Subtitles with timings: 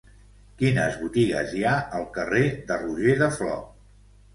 [0.61, 3.67] Quines botigues hi ha al carrer de Roger de Flor?